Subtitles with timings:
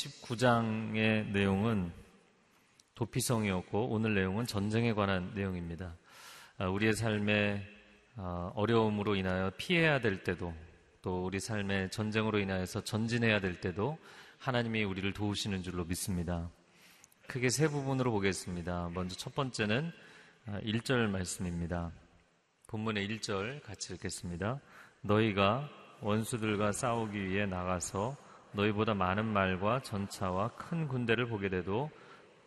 [0.00, 1.92] 19장의 내용은
[2.94, 5.96] 도피성이었고 오늘 내용은 전쟁에 관한 내용입니다.
[6.58, 7.62] 아, 우리의 삶에
[8.16, 10.54] 아, 어려움으로 인하여 피해야 될 때도
[11.02, 13.98] 또 우리 삶의 전쟁으로 인하여서 전진해야 될 때도
[14.38, 16.50] 하나님이 우리를 도우시는 줄로 믿습니다.
[17.26, 18.90] 크게 세 부분으로 보겠습니다.
[18.94, 19.92] 먼저 첫 번째는
[20.46, 21.92] 1절 아, 말씀입니다.
[22.66, 24.60] 본문의 1절 같이 읽겠습니다.
[25.02, 25.68] 너희가
[26.02, 28.16] 원수들과 싸우기 위해 나가서
[28.52, 31.90] 너희보다 많은 말과 전차와 큰 군대를 보게 돼도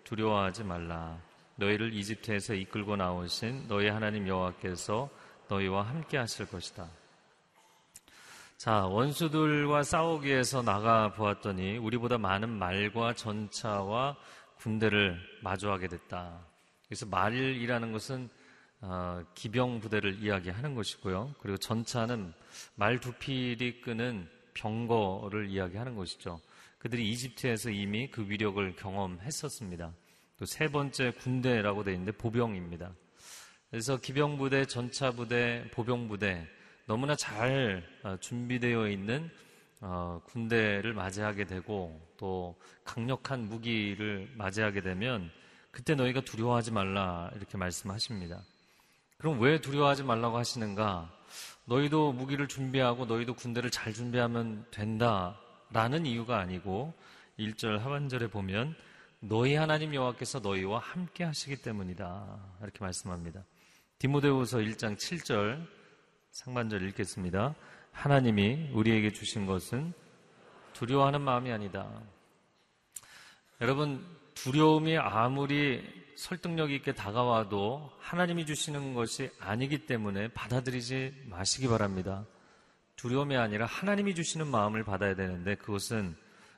[0.03, 1.17] 두려워하지 말라.
[1.55, 5.09] 너희를 이집트에서 이끌고 나오신 너희 하나님 여호와께서
[5.49, 6.87] 너희와 함께 하실 것이다.
[8.57, 14.15] 자, 원수들과 싸우기 위해서 나가 보았더니 우리보다 많은 말과 전차와
[14.59, 16.39] 군대를 마주하게 됐다.
[16.87, 18.29] 그래서 말이라는 것은
[18.81, 21.35] 어, 기병 부대를 이야기하는 것이고요.
[21.39, 22.33] 그리고 전차는
[22.75, 26.39] 말 두 필이 끄는 병거를 이야기하는 것이죠.
[26.79, 29.93] 그들이 이집트에서 이미 그 위력을 경험했었습니다.
[30.37, 32.91] 또 세 번째 군대라고 되어 있는데 보병입니다.
[33.69, 36.47] 그래서 기병부대, 전차부대, 보병부대
[36.85, 39.29] 너무나 잘 어, 준비되어 있는
[39.81, 45.31] 어, 군대를 맞이하게 되고 또 강력한 무기를 맞이하게 되면
[45.71, 48.43] 그때 너희가 두려워하지 말라 이렇게 말씀하십니다.
[49.17, 51.11] 그럼 왜 두려워하지 말라고 하시는가?
[51.65, 55.39] 너희도 무기를 준비하고 너희도 군대를 잘 준비하면 된다
[55.71, 56.93] 라는 이유가 아니고
[57.39, 58.75] 1절 하반절에 보면
[59.19, 62.57] 너희 하나님 여호와께서 너희와 함께 하시기 때문이다.
[62.61, 63.43] 이렇게 말씀합니다.
[63.97, 65.65] 디모데후서 1장 7절
[66.31, 67.55] 상반절 읽겠습니다.
[67.91, 69.93] 하나님이 우리에게 주신 것은
[70.73, 71.87] 두려워하는 마음이 아니다.
[73.61, 82.25] 여러분 두려움이 아무리 설득력 있게 다가와도 하나님이 주시는 것이 아니기 때문에 받아들이지 마시기 바랍니다.
[82.95, 86.15] 두려움이 아니라 하나님이 주시는 마음을 받아야 되는데 그것은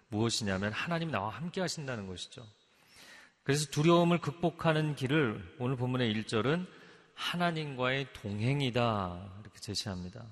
[0.10, 2.46] 무엇이냐면 하나님 나와 함께 하신다는 것이죠.
[3.44, 6.66] 그래서 두려움을 극복하는 길을 오늘 본문의 1절은
[7.14, 10.26] 하나님과의 동행이다 이렇게 제시합니다.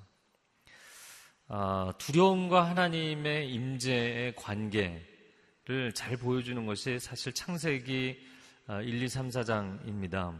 [1.47, 8.32] 아, 두려움과 하나님의 임재의 관계를 잘 보여주는 것이 사실 창세기
[8.67, 10.39] 1, 2, 3, 4장입니다.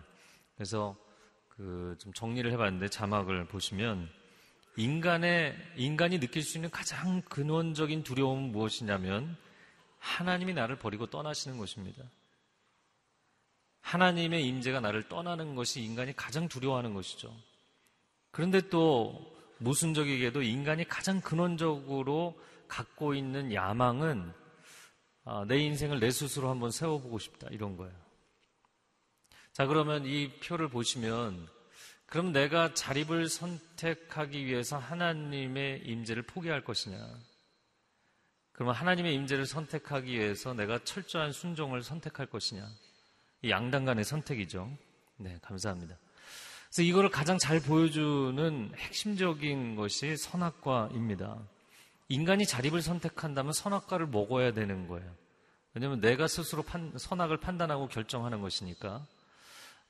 [0.55, 0.95] 그래서
[1.49, 4.09] 그 좀 정리를 해봤는데 자막을 보시면
[4.75, 9.37] 인간의 인간이 느낄 수 있는 가장 근원적인 두려움은 무엇이냐면
[9.99, 12.03] 하나님이 나를 버리고 떠나시는 것입니다.
[13.81, 17.33] 하나님의 임재가 나를 떠나는 것이 인간이 가장 두려워하는 것이죠.
[18.31, 24.33] 그런데 또 모순적이게도 인간이 가장 근원적으로 갖고 있는 야망은
[25.25, 28.02] 아, 내 인생을 내 스스로 한번 세워보고 싶다 이런 거예요.
[29.53, 31.47] 자, 그러면 이 표를 보시면
[32.07, 36.97] 그럼 내가 자립을 선택하기 위해서 하나님의 임재를 포기할 것이냐?
[38.51, 42.67] 그러면 하나님의 임재를 선택하기 위해서 내가 철저한 순종을 선택할 것이냐?
[43.43, 44.69] 이 양당 간의 선택이죠.
[45.17, 45.97] 네, 감사합니다.
[46.65, 51.37] 그래서 이거를 가장 잘 보여주는 핵심적인 것이 선악과입니다.
[52.09, 55.15] 인간이 자립을 선택한다면 선악과를 먹어야 되는 거예요.
[55.73, 59.05] 왜냐하면 내가 스스로 판, 선악을 판단하고 결정하는 것이니까.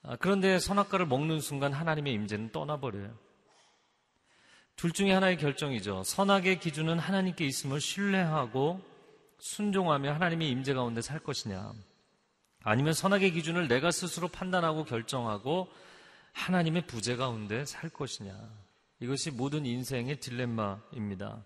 [0.03, 3.17] 아, 그런데 선악과를 먹는 순간 하나님의 임재는 떠나버려요.
[4.75, 6.03] 둘 중에 하나의 결정이죠.
[6.03, 8.81] 선악의 기준은 하나님께 있음을 신뢰하고
[9.39, 11.73] 순종하며 하나님의 임재 가운데 살 것이냐.
[12.63, 15.69] 아니면 선악의 기준을 내가 스스로 판단하고 결정하고
[16.33, 18.37] 하나님의 부재 가운데 살 것이냐.
[18.99, 21.43] 이것이 모든 인생의 딜레마입니다.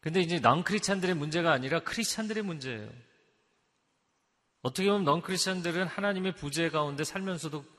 [0.00, 2.88] 근데 이제 난 크리스찬들의 문제가 아니라 크리스찬들의 문제예요.
[4.62, 7.75] 어떻게 보면 넌 크리스찬들은 하나님의 부재 가운데 살면서도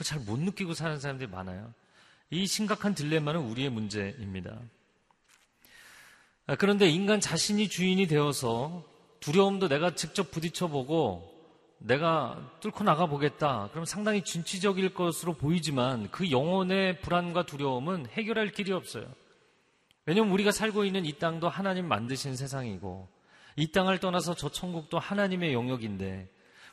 [0.00, 1.74] 그거 잘 못 느끼고 사는 사람들이 많아요.
[2.30, 4.58] 이 심각한 딜레마는 우리의 문제입니다.
[6.46, 8.82] 아, 그런데 인간 자신이 주인이 되어서
[9.20, 11.28] 두려움도 내가 직접 부딪혀보고
[11.80, 13.68] 내가 뚫고 나가 보겠다.
[13.72, 19.04] 그럼 상당히 진취적일 것으로 보이지만 그 영혼의 불안과 두려움은 해결할 길이 없어요.
[20.06, 23.06] 왜냐하면 우리가 살고 있는 이 땅도 하나님 만드신 세상이고
[23.56, 26.30] 이 땅을 떠나서 저 천국도 하나님의 영역인데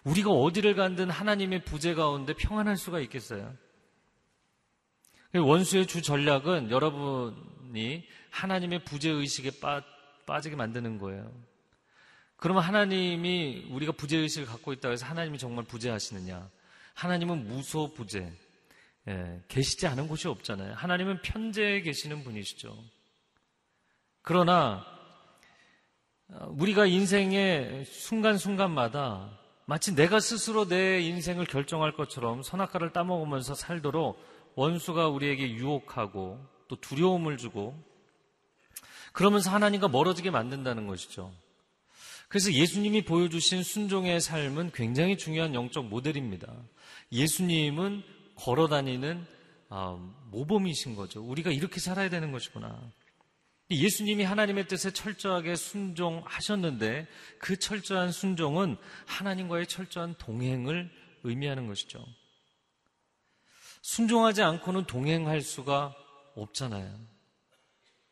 [0.07, 3.53] 우리가 어디를 간든 하나님의 부재 가운데 평안할 수가 있겠어요?
[5.35, 9.83] 원수의 주 전략은 여러분이 하나님의 부재 의식에 빠,
[10.25, 11.29] 빠지게 만드는 거예요.
[12.37, 16.49] 그러면 하나님이 우리가 부재 의식을 갖고 있다고 해서 하나님이 정말 부재하시느냐?
[16.93, 18.31] 하나님은 무소 부재.
[19.09, 20.73] 예, 계시지 않은 곳이 없잖아요.
[20.73, 22.77] 하나님은 편재에 계시는 분이시죠.
[24.21, 24.85] 그러나
[26.29, 29.37] 어, 우리가 인생의 순간순간마다
[29.69, 34.17] 마치 내가 스스로 내 인생을 결정할 것처럼 선악과를 따먹으면서 살도록
[34.55, 37.77] 원수가 우리에게 유혹하고 또 두려움을 주고
[39.11, 41.33] 그러면서 하나님과 멀어지게 만든다는 것이죠.
[42.29, 46.47] 그래서 예수님이 보여주신 순종의 삶은 굉장히 중요한 영적 모델입니다.
[47.11, 48.03] 예수님은
[48.35, 49.25] 걸어 다니는
[49.67, 49.99] 아,
[50.31, 51.21] 모범이신 거죠.
[51.21, 52.89] 우리가 이렇게 살아야 되는 것이구나.
[53.69, 57.07] 예수님이 하나님의 뜻에 철저하게 순종하셨는데
[57.39, 60.89] 그 철저한 순종은 하나님과의 철저한 동행을
[61.23, 62.05] 의미하는 것이죠.
[63.81, 65.95] 순종하지 않고는 동행할 수가
[66.35, 66.97] 없잖아요.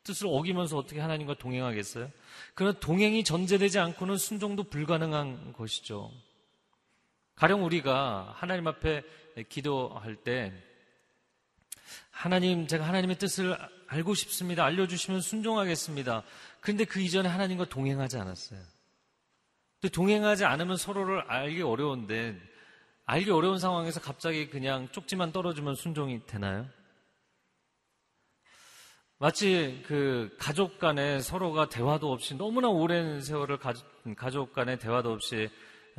[0.03, 2.11] 뜻을 어기면서 어떻게 하나님과 동행하겠어요?
[2.53, 6.11] 그러나 동행이 전제되지 않고는 순종도 불가능한 것이죠.
[7.35, 9.03] 가령 우리가 하나님 앞에
[9.49, 10.53] 기도할 때
[12.11, 14.65] 하나님, 제가 하나님의 뜻을 알고 싶습니다.
[14.65, 16.23] 알려주시면 순종하겠습니다.
[16.61, 18.59] 그런데 그 이전에 하나님과 동행하지 않았어요.
[19.81, 22.39] 또 동행하지 않으면 서로를 알기 어려운데,
[23.05, 26.67] 알기 어려운 상황에서 갑자기 그냥 쪽지만 떨어지면 순종이 되나요?
[29.17, 33.59] 마치 그 가족 간에 서로가 대화도 없이 너무나 오랜 세월을
[34.17, 35.49] 가족 간에 대화도 없이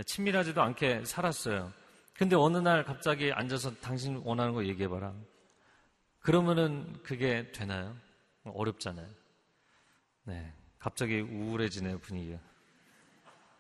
[0.05, 1.73] 친밀하지도 않게 살았어요.
[2.13, 5.15] 근데 어느 날 갑자기 앉아서 당신 원하는 거 얘기해봐라.
[6.27, 7.97] 그러면은 그게 되나요?
[8.43, 9.09] 어렵잖아요.
[10.25, 10.53] 네.
[10.81, 12.41] 갑자기 우울해지네요, 분위기가.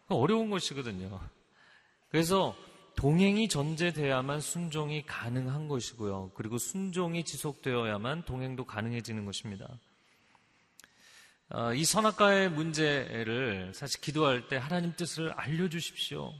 [0.08, 1.20] 어려운 것이거든요.
[2.08, 2.56] 그래서
[2.96, 6.32] 동행이 전제돼야만 순종이 가능한 것이고요.
[6.34, 9.68] 그리고 순종이 지속되어야만 동행도 가능해지는 것입니다.
[11.50, 16.32] 어, 이 선악과의 문제를 사실 기도할 때 하나님 뜻을 알려주십시오.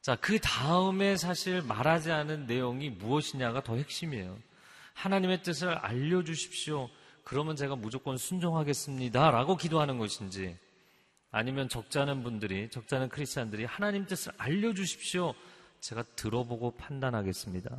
[0.00, 4.38] 자, 그 다음에 사실 말하지 않은 내용이 무엇이냐가 더 핵심이에요.
[4.96, 6.88] 하나님의 뜻을 알려주십시오.
[7.22, 9.30] 그러면 제가 무조건 순종하겠습니다.
[9.30, 10.58] 라고 기도하는 것인지
[11.30, 15.34] 아니면 적자는 분들이, 적자는 크리스찬들이 하나님 뜻을 알려주십시오.
[15.80, 17.78] 제가 들어보고 판단하겠습니다.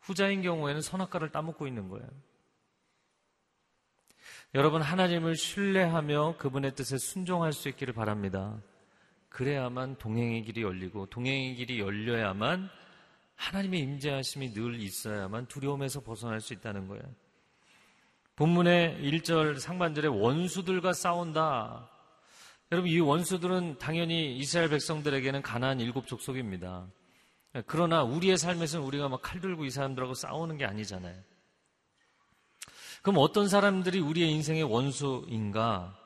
[0.00, 2.08] 후자인 경우에는 선악과를 따먹고 있는 거예요.
[4.54, 8.58] 여러분, 하나님을 신뢰하며 그분의 뜻에 순종할 수 있기를 바랍니다.
[9.28, 12.70] 그래야만 동행의 길이 열리고, 동행의 길이 열려야만
[13.36, 17.02] 하나님의 임재하심이 늘 있어야만 두려움에서 벗어날 수 있다는 거예요.
[18.36, 21.88] 본문의 1절 상반절에 원수들과 싸운다.
[22.72, 26.86] 여러분, 이 원수들은 당연히 이스라엘 백성들에게는 가난안 일곱 족속입니다.
[27.66, 31.14] 그러나 우리의 삶에서는 우리가 막 칼 들고 이 사람들하고 싸우는 게 아니잖아요.
[33.02, 35.96] 그럼 어떤 사람들이 우리의 인생의 원수인가?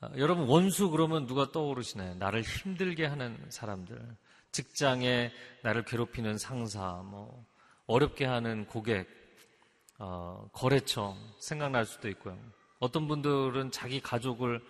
[0.00, 2.16] 아, 여러분, 원수 그러면 누가 떠오르시나요?
[2.16, 4.16] 나를 힘들게 하는 사람들.
[4.52, 5.32] 직장에
[5.62, 7.44] 나를 괴롭히는 상사, 뭐
[7.86, 9.08] 어렵게 하는 고객,
[9.98, 12.38] 어, 거래처 생각날 수도 있고요.
[12.78, 14.60] 어떤 분들은 자기 가족을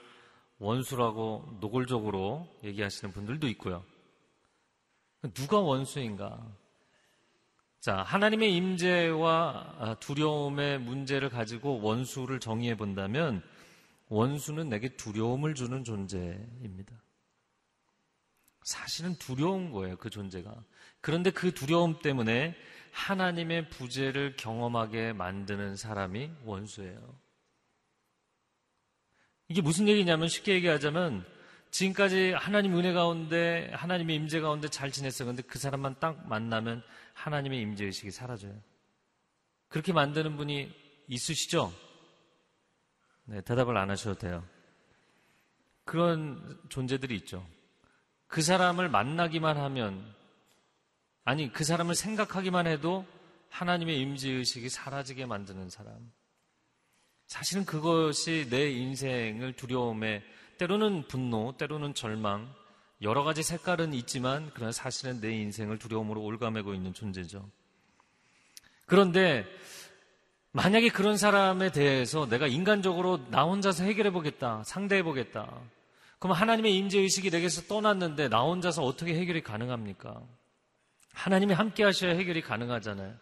[0.58, 3.84] 원수라고 노골적으로 얘기하시는 분들도 있고요.
[5.34, 6.46] 누가 원수인가?
[7.80, 13.42] 자, 하나님의 임재와 두려움의 문제를 가지고 원수를 정의해 본다면
[14.08, 16.94] 원수는 내게 두려움을 주는 존재입니다.
[18.66, 20.52] 사실은 두려운 거예요, 그 존재가.
[21.00, 22.56] 그런데 그 두려움 때문에
[22.90, 27.16] 하나님의 부재를 경험하게 만드는 사람이 원수예요.
[29.46, 31.24] 이게 무슨 얘기냐면 쉽게 얘기하자면
[31.70, 35.28] 지금까지 하나님 은혜 가운데 하나님의 임재 가운데 잘 지냈어요.
[35.28, 36.82] 근데 그 사람만 딱 만나면
[37.14, 38.60] 하나님의 임재 의식이 사라져요.
[39.68, 40.74] 그렇게 만드는 분이
[41.06, 41.72] 있으시죠?
[43.26, 44.44] 네, 대답을 안 하셔도 돼요.
[45.84, 47.46] 그런 존재들이 있죠.
[48.26, 50.14] 그 사람을 만나기만 하면
[51.24, 53.04] 아니 그 사람을 생각하기만 해도
[53.50, 56.12] 하나님의 임재 의식이 사라지게 만드는 사람.
[57.26, 60.22] 사실은 그것이 내 인생을 두려움에
[60.58, 62.48] 때로는 분노, 때로는 절망,
[63.02, 67.48] 여러 가지 색깔은 있지만 그러나 사실은 내 인생을 두려움으로 올가매고 있는 존재죠.
[68.86, 69.44] 그런데
[70.52, 75.60] 만약에 그런 사람에 대해서 내가 인간적으로 나 혼자서 해결해 보겠다, 상대해 보겠다.
[76.18, 80.22] 그럼 하나님의 임재 의식이 내게서 떠났는데 나 혼자서 어떻게 해결이 가능합니까?
[81.12, 83.14] 하나님이 함께 하셔야 해결이 가능하잖아요.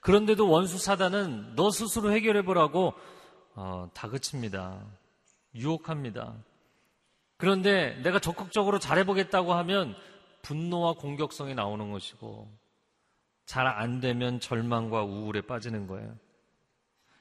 [0.00, 2.94] 그런데도 원수 사단은 너 스스로 해결해 보라고
[3.54, 4.84] 어, 다그칩니다.
[5.54, 6.34] 유혹합니다.
[7.36, 9.94] 그런데 내가 적극적으로 잘해보겠다고 하면
[10.42, 12.50] 분노와 공격성이 나오는 것이고
[13.46, 16.14] 잘 안 되면 절망과 우울에 빠지는 거예요.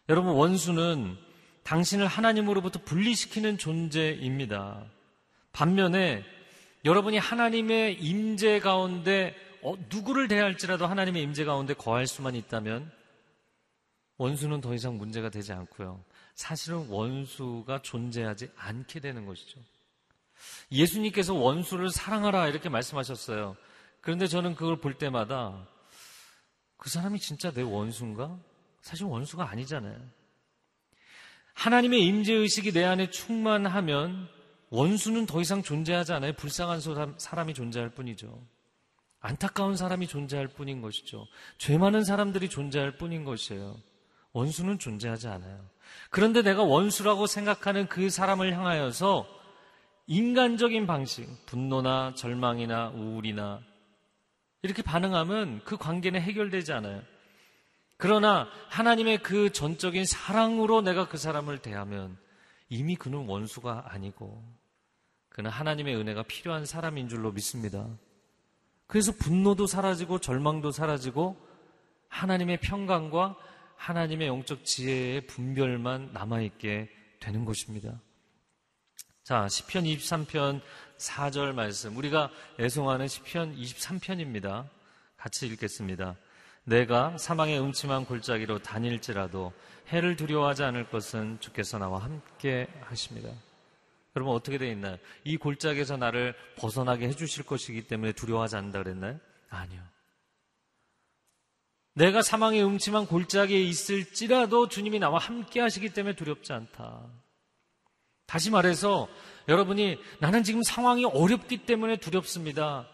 [0.09, 1.17] 여러분 원수는
[1.63, 4.85] 당신을 하나님으로부터 분리시키는 존재입니다.
[5.57, 6.23] 반면에
[6.85, 12.91] 여러분이 하나님의 임재 가운데 어, 누구를 대할지라도 하나님의 임재 가운데 거할 수만 있다면
[14.17, 16.03] 원수는 더 이상 문제가 되지 않고요.
[16.35, 19.59] 사실은 원수가 존재하지 않게 되는 것이죠.
[20.71, 23.57] 예수님께서 원수를 사랑하라 이렇게 말씀하셨어요.
[24.01, 25.67] 그런데 저는 그걸 볼 때마다
[26.77, 28.37] 그 사람이 진짜 내 원수인가?
[28.81, 29.99] 사실 원수가 아니잖아요.
[31.55, 34.36] 하나님의 임재 의식이 내 안에 충만하면
[34.69, 36.33] 원수는 더 이상 존재하지 않아요.
[36.33, 36.81] 불쌍한
[37.17, 38.41] 사람이 존재할 뿐이죠.
[39.19, 41.25] 안타까운 사람이 존재할 뿐인 것이죠.
[41.57, 43.77] 죄 많은 사람들이 존재할 뿐인 것이에요.
[44.33, 45.65] 원수는 존재하지 않아요.
[46.09, 49.27] 그런데 내가 원수라고 생각하는 그 사람을 향하여서
[50.05, 53.61] 인간적인 방식, 분노나 절망이나 우울이나
[54.61, 57.01] 이렇게 반응하면 그 관계는 해결되지 않아요.
[57.97, 62.17] 그러나 하나님의 그 전적인 사랑으로 내가 그 사람을 대하면
[62.69, 64.43] 이미 그는 원수가 아니고
[65.37, 67.87] 그는 하나님의 은혜가 필요한 사람인 줄로 믿습니다.
[68.87, 71.37] 그래서 분노도 사라지고 절망도 사라지고
[72.09, 73.37] 하나님의 평강과
[73.75, 76.89] 하나님의 영적 지혜의 분별만 남아있게
[77.19, 78.01] 되는 것입니다.
[79.21, 80.59] 자, 시편 23편
[80.97, 81.95] 4절 말씀.
[81.95, 84.67] 우리가 애송하는 시편 23편입니다.
[85.17, 86.15] 같이 읽겠습니다.
[86.63, 89.53] 내가 사망의 음침한 골짜기로 다닐지라도
[89.89, 93.29] 해를 두려워하지 않을 것은 주께서 나와 함께 하십니다.
[94.17, 94.97] 그러면 어떻게 되어 있나요?
[95.23, 99.19] 이 골짜기에서 나를 벗어나게 해주실 것이기 때문에 두려워하지 않는다 그랬나요?
[99.49, 99.79] 아니요.
[101.93, 107.05] 내가 사망의 음침한 골짜기에 있을지라도 주님이 나와 함께 하시기 때문에 두렵지 않다.
[108.25, 109.07] 다시 말해서
[109.47, 112.89] 여러분이 나는 지금 상황이 어렵기 때문에 두렵습니다.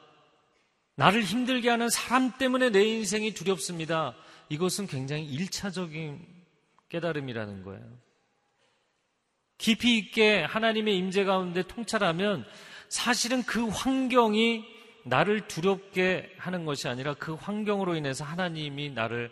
[0.96, 4.14] 나를 힘들게 하는 사람 때문에 내 인생이 두렵습니다.
[4.50, 6.28] 이것은 굉장히 일차적인
[6.90, 8.03] 깨달음이라는 거예요.
[9.58, 12.46] 깊이 있게 하나님의 임재 가운데 통찰하면
[12.90, 14.66] 사실은 그 환경이
[15.06, 19.32] 나를 두렵게 하는 것이 아니라 그 환경으로 인해서 하나님이 나를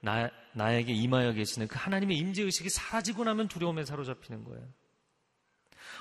[0.00, 4.66] 나, 나에게 임하여 계시는 그 하나님의 임재 의식이 사라지고 나면 두려움에 사로잡히는 거예요.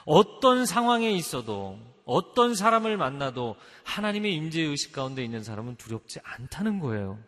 [0.05, 7.19] 어떤 상황에 있어도 어떤 사람을 만나도 하나님의 임재 의식 가운데 있는 사람은 두렵지 않다는 거예요.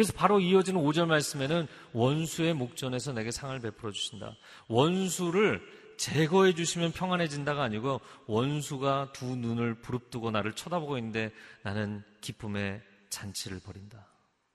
[0.00, 4.34] 그래서 바로 이어지는 5절 말씀에는 원수의 목전에서 내게 상을 베풀어 주신다.
[4.68, 5.60] 원수를
[5.98, 11.30] 제거해 주시면 평안해진다가 아니고 원수가 두 눈을 부릅뜨고 나를 쳐다보고 있는데
[11.62, 12.80] 나는 기쁨의
[13.10, 14.06] 잔치를 벌인다.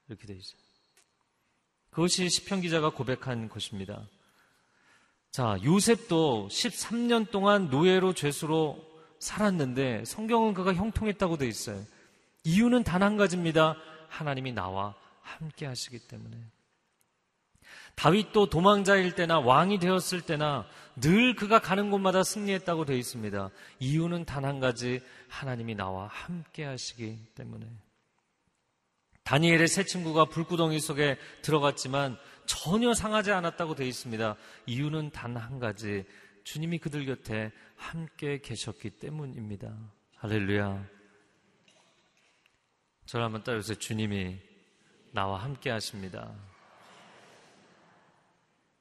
[0.09, 0.59] 이렇게 되어 있어요.
[1.91, 4.01] 그것이 시편 기자가 고백한 것입니다.
[5.29, 8.83] 자, 요셉도 13년 동안 노예로 죄수로
[9.19, 11.83] 살았는데 성경은 그가 형통했다고 되어 있어요.
[12.45, 13.75] 이유는 단 한 가지입니다.
[14.09, 14.95] 하나님이 나와
[15.25, 16.37] 함께 하시기 때문에.
[17.95, 20.67] 다윗도 도망자일 때나 왕이 되었을 때나
[21.01, 23.49] 늘 그가 가는 곳마다 승리했다고 되어 있습니다.
[23.79, 27.65] 이유는 단 한 가지 하나님이 나와 함께 하시기 때문에.
[29.23, 34.35] 다니엘의 새 친구가 불구덩이 속에 들어갔지만 전혀 상하지 않았다고 되어 있습니다.
[34.67, 36.05] 이유는 단 한 가지.
[36.43, 39.75] 주님이 그들 곁에 함께 계셨기 때문입니다.
[40.17, 40.85] 할렐루야.
[43.07, 43.79] 저를 한번 따라주세요.
[43.79, 44.37] 주님이
[45.15, 46.29] 나와 함께 하십니다.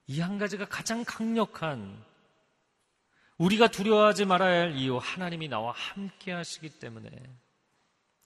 [0.07, 2.03] 이 한 가지가 가장 강력한
[3.37, 7.09] 우리가 두려워하지 말아야 할 이유 하나님이 나와 함께 하시기 때문에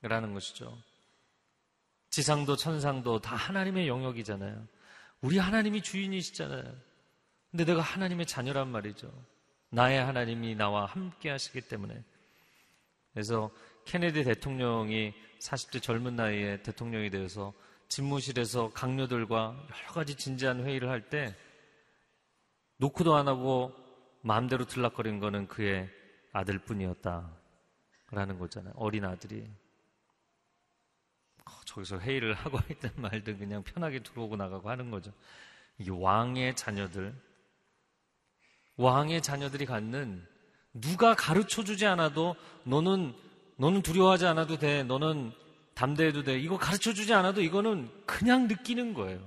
[0.02, 0.76] 라는 것이죠.
[2.10, 4.68] 지상도 천상도 다 하나님의 영역이잖아요.
[5.22, 6.64] 우리 하나님이 주인이시잖아요.
[7.52, 9.12] 근데 내가 하나님의 자녀란 말이죠.
[9.70, 12.04] 나의 하나님이 나와 함께 하시기 때문에.
[13.14, 13.52] 그래서
[13.86, 17.54] 케네디 대통령이 40대 젊은 나이에 대통령이 되어서
[17.90, 21.36] 집무실에서 강요들과 여러 가지 진지한 회의를 할 때
[22.78, 23.74] 노크도 안 하고
[24.22, 25.90] 마음대로 들락거린 거는 그의
[26.32, 27.36] 아들뿐이었다.
[28.12, 28.74] 라는 거잖아요.
[28.78, 29.48] 어린 아들이.
[31.66, 35.12] 저기서 회의를 하고 있든 말든 그냥 편하게 들어오고 나가고 하는 거죠.
[35.78, 37.14] 이게 왕의 자녀들,
[38.78, 40.26] 왕의 자녀들이 갖는
[40.74, 43.14] 누가 가르쳐 주지 않아도 너는
[43.58, 44.84] 너는 두려워하지 않아도 돼.
[44.84, 45.34] 너는
[45.80, 46.38] 담대해도 돼.
[46.38, 49.26] 이거 가르쳐 주지 않아도 이거는 그냥 느끼는 거예요.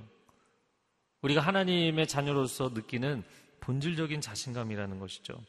[1.22, 3.22] 우리가 하나님의 자녀로서 느끼는
[3.60, 5.40] 본질적인 자신감이라는 것이죠.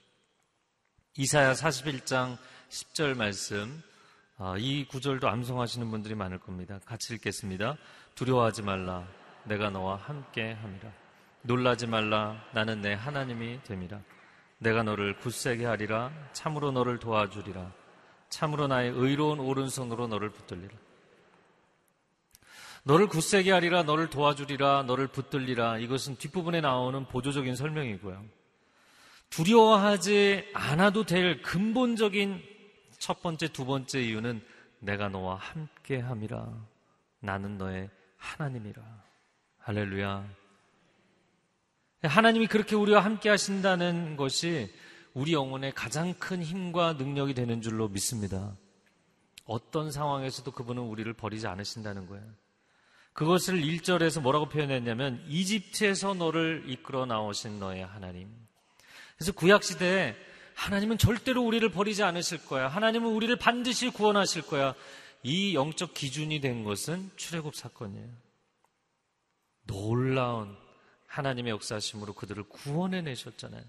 [1.18, 2.38] 이사야 41장
[2.70, 3.84] 10절 말씀
[4.38, 6.80] 아, 이 구절도 암송하시는 분들이 많을 겁니다.
[6.86, 7.76] 같이 읽겠습니다.
[8.16, 9.06] 두려워하지 말라.
[9.44, 10.90] 내가 너와 함께 함이라.
[11.42, 12.42] 놀라지 말라.
[12.54, 14.00] 나는 내 하나님이 됨이라.
[14.60, 16.14] 내가 너를 굳세게 하리라.
[16.32, 17.74] 참으로 너를 도와주리라.
[18.30, 20.74] 참으로 나의 의로운 오른손으로 너를 붙들리라.
[22.84, 23.84] 너를 굳세게 하리라.
[23.84, 24.84] 너를 도와주리라.
[24.84, 25.80] 너를 붙들리라.
[25.80, 28.24] 이것은 뒷부분에 나오는 보조적인 설명이고요.
[29.30, 32.42] 두려워하지 않아도 될 근본적인
[33.00, 34.42] 첫 번째, 두 번째 이유는
[34.80, 36.48] 내가 너와 함께 함이라.
[37.20, 38.82] 나는 너의 하나님이라.
[39.60, 40.28] 할렐루야.
[42.04, 44.70] 하나님이 그렇게 우리와 함께 하신다는 것이
[45.13, 48.56] 우리 영혼의 가장 큰 힘과 능력이 되는 줄로 믿습니다.
[49.46, 52.25] 어떤 상황에서도 그분은 우리를 버리지 않으신다는 거예요.
[53.13, 58.29] 그것을 1절에서 뭐라고 표현했냐면 이집트에서 너를 이끌어 나오신 너의 하나님.
[59.15, 60.15] 그래서 구약 시대에
[60.55, 62.67] 하나님은 절대로 우리를 버리지 않으실 거야.
[62.67, 64.74] 하나님은 우리를 반드시 구원하실 거야.
[65.22, 68.10] 이 영적 기준이 된 것은 출애굽 사건이에요.
[69.65, 70.55] 놀라운
[71.08, 73.63] 하나님의 역사심으로 그들을 구원해 내셨잖아요.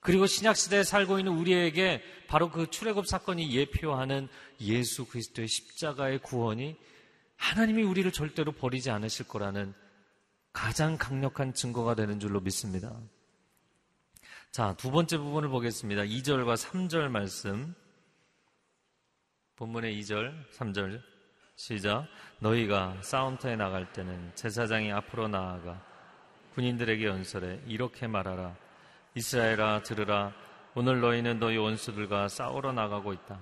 [0.00, 4.28] 그리고 신약 시대에 살고 있는 우리에게 바로 그 출애굽 사건이 예표하는
[4.62, 6.76] 예수 그리스도의 십자가의 구원이
[7.40, 9.74] 하나님이 우리를 절대로 버리지 않으실 거라는
[10.52, 12.94] 가장 강력한 증거가 되는 줄로 믿습니다.
[14.52, 16.02] 자, 두 번째 부분을 보겠습니다.
[16.02, 17.74] 2절과 3절 말씀.
[19.56, 21.02] 본문의 2절, 3절.
[21.56, 22.06] 시작.
[22.40, 25.82] 너희가 싸움터에 나갈 때는 제사장이 앞으로 나아가
[26.54, 28.54] 군인들에게 연설해 이렇게 말하라.
[29.14, 30.32] 이스라엘아 들으라.
[30.74, 33.40] 오늘 너희는 너희 원수들과 싸우러 나가고 있다.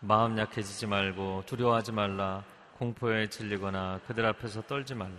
[0.00, 2.44] 마음 약해지지 말고 두려워하지 말라.
[2.82, 5.14] 공포에 질리거나 그들 앞에서 떨지 말라.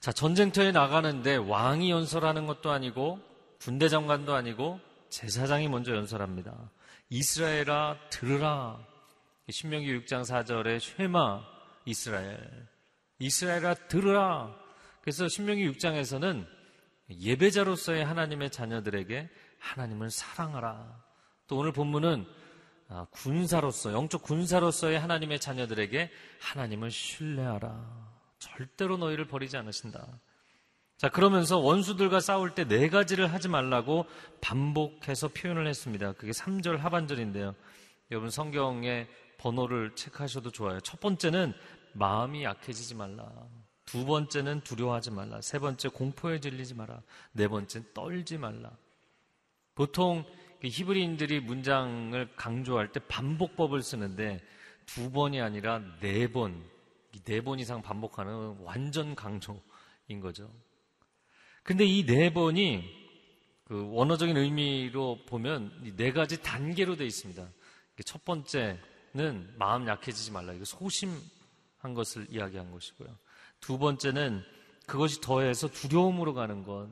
[0.00, 3.20] 자, 전쟁터에 나가는데 왕이 연설하는 것도 아니고
[3.60, 6.52] 군대 장관도 아니고 제사장이 먼저 연설합니다.
[7.10, 8.84] 이스라엘아 들으라.
[9.48, 11.42] 신명기 6장 4절에 쉐마
[11.84, 12.66] 이스라엘.
[13.20, 14.52] 이스라엘아 들으라.
[15.00, 16.44] 그래서 신명기 6장에서는
[17.08, 21.04] 예배자로서의 하나님의 자녀들에게 하나님을 사랑하라.
[21.46, 22.43] 또 오늘 본문은 아,
[23.10, 26.10] 군사로서, 영적 군사로서의 하나님의 자녀들에게
[26.40, 28.14] 하나님을 신뢰하라.
[28.38, 30.06] 절대로 너희를 버리지 않으신다.
[30.96, 34.06] 자, 그러면서 원수들과 싸울 때 네 가지를 하지 말라고
[34.40, 36.12] 반복해서 표현을 했습니다.
[36.12, 37.54] 그게 3절 하반절인데요.
[38.10, 40.80] 여러분 성경에 번호를 체크하셔도 좋아요.
[40.80, 41.52] 첫 번째는
[41.94, 43.28] 마음이 약해지지 말라.
[43.86, 45.40] 두 번째는 두려워하지 말라.
[45.40, 47.02] 세 번째 공포에 질리지 마라.
[47.32, 48.70] 네 번째는 떨지 말라.
[49.74, 50.24] 보통
[50.62, 54.40] 히브리인들이 문장을 강조할 때 반복법을 쓰는데
[54.86, 56.62] 두 번이 아니라 네 번,
[57.24, 59.60] 네 번 이상 반복하는 완전 강조인
[60.20, 60.50] 거죠.
[61.62, 62.84] 근데 이 네 번이
[63.64, 67.48] 그 원어적인 의미로 보면 네 가지 단계로 되어 있습니다.
[68.04, 70.52] 첫 번째는 마음 약해지지 말라.
[70.52, 73.08] 이거 소심한 것을 이야기한 것이고요.
[73.60, 74.42] 두 번째는
[74.86, 76.90] 그것이 더해서 두려움으로 가는 것.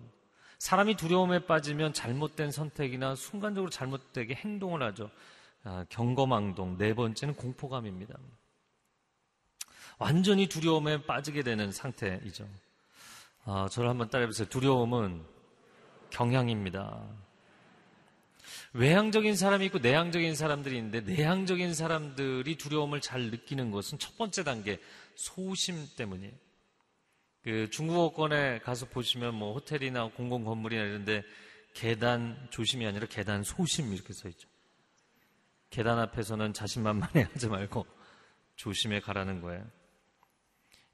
[0.63, 5.11] 사람이 두려움에 빠지면 잘못된 선택이나 순간적으로 잘못되게 행동을 하죠.
[5.65, 6.79] 아, 경거망동.
[6.79, 8.15] 네 번째는 공포감입니다.
[9.99, 12.47] 완전히 두려움에 빠지게 되는 상태이죠.
[13.45, 14.49] 아, 저를 한번 따라해보세요.
[14.49, 15.25] 두려움은
[16.11, 17.09] 경향입니다.
[18.73, 24.79] 외향적인 사람이 있고 내향적인 사람들이 있는데 내향적인 사람들이 두려움을 잘 느끼는 것은 첫 번째 단계
[25.17, 26.52] 소심 때문이에요.
[27.43, 31.23] 그 중국어권에 가서 보시면 뭐 호텔이나 공공 건물이나 이런데
[31.75, 34.49] 계단 조심이 아니라 계단 소심 이렇게 써 있죠.
[35.71, 37.87] 계단 앞에서는 자신만만해 하지 말고
[38.57, 39.65] 조심해 가라는 거예요.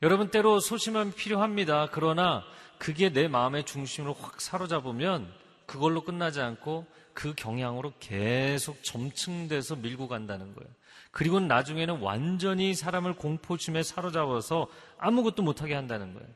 [0.01, 1.89] 여러분 때로 소심함이 필요합니다.
[1.91, 2.45] 그러나
[2.79, 5.31] 그게 내 마음의 중심으로 확 사로잡으면
[5.69, 10.71] 그걸로 끝나지 않고 그 경향으로 계속 점층돼서 밀고 간다는 거예요.
[11.11, 16.27] 그리고 나중에는 완전히 사람을 공포심에 사로잡아서 아무것도 못하게 한다는 거예요.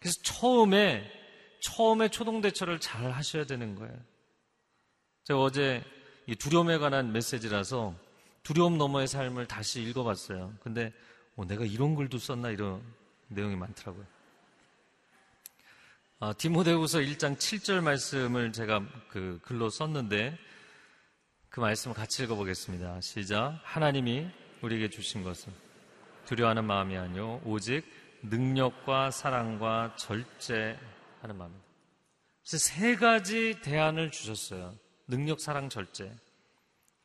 [0.00, 1.04] 그래서 처음에,
[1.60, 3.94] 처음에 초동대처를 잘 하셔야 되는 거예요.
[5.24, 5.84] 제가 어제
[6.38, 7.94] 두려움에 관한 메시지라서
[8.42, 10.54] 두려움 너머의 삶을 다시 읽어봤어요.
[10.60, 10.90] 근데
[11.36, 12.82] 어, 내가 이런 글도 썼나 이런
[13.28, 14.06] 내용이 많더라고요.
[16.20, 20.36] 아, 디모데후서 1장 7절 말씀을 제가 그 글로 썼는데
[21.48, 23.00] 그 말씀을 같이 읽어보겠습니다.
[23.02, 23.60] 시작.
[23.62, 24.26] 하나님이
[24.60, 25.52] 우리에게 주신 것은
[26.26, 27.84] 두려워하는 마음이 아니요 오직
[28.22, 31.64] 능력과 사랑과 절제하는 마음입니다.
[32.42, 34.74] 그래서 세 가지 대안을 주셨어요.
[35.06, 36.12] 능력, 사랑, 절제.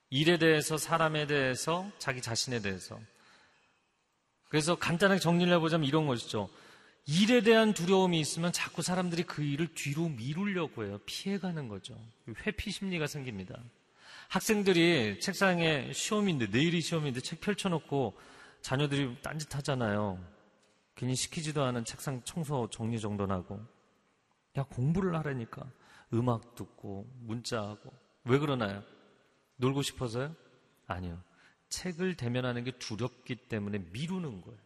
[0.10, 3.00] 일에 대해서, 사람에 대해서, 자기 자신에 대해서.
[4.50, 6.50] 그래서 간단하게 정리를 해보자면 이런 것이죠.
[7.06, 11.00] 일에 대한 두려움이 있으면 자꾸 사람들이 그 일을 뒤로 미루려고 해요.
[11.06, 12.00] 피해가는 거죠.
[12.46, 13.60] 회피 심리가 생깁니다.
[14.30, 18.18] 학생들이 책상에 시험인데, 내일이 시험인데 책 펼쳐놓고
[18.62, 20.18] 자녀들이 딴짓 하잖아요.
[20.96, 23.60] 괜히 시키지도 않은 책상 청소 정리 정돈하고.
[24.58, 25.70] 야, 공부를 하라니까.
[26.14, 27.92] 음악 듣고, 문자하고.
[28.26, 28.82] 왜 그러나요?
[29.58, 30.34] 놀고 싶어서요?
[30.88, 31.22] 아니요.
[31.68, 34.60] 책을 대면하는 게 두렵기 때문에 미루는 거예요.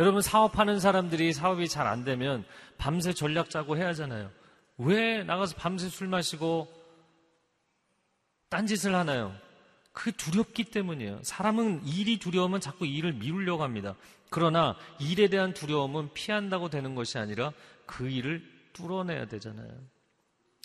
[0.00, 2.44] 여러분, 사업하는 사람들이 사업이 잘 안 되면
[2.78, 4.30] 밤새 전략 짜고 해야 하잖아요.
[4.78, 6.72] 왜 나가서 밤새 술 마시고
[8.48, 9.34] 딴짓을 하나요?
[9.92, 11.20] 그게 두렵기 때문이에요.
[11.22, 13.94] 사람은 일이 두려우면 자꾸 일을 미루려고 합니다.
[14.30, 17.52] 그러나 일에 대한 두려움은 피한다고 되는 것이 아니라
[17.84, 19.68] 그 일을 뚫어내야 되잖아요.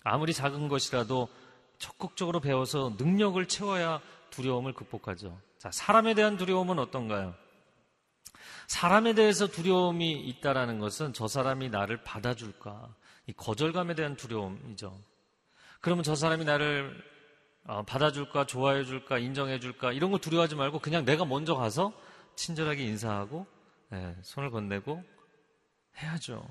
[0.05, 1.27] 아무리 작은 것이라도
[1.77, 5.37] 적극적으로 배워서 능력을 채워야 두려움을 극복하죠.
[5.57, 7.35] 자, 사람에 대한 두려움은 어떤가요?
[8.67, 12.93] 사람에 대해서 두려움이 있다라는 것은 저 사람이 나를 받아줄까?
[13.27, 14.97] 이 거절감에 대한 두려움이죠.
[15.81, 17.03] 그러면 저 사람이 나를
[17.67, 21.93] 어, 받아줄까, 좋아해줄까, 인정해줄까, 이런 거 두려워하지 말고 그냥 내가 먼저 가서
[22.35, 23.47] 친절하게 인사하고,
[23.89, 25.03] 네, 손을 건네고
[25.97, 26.47] 해야죠.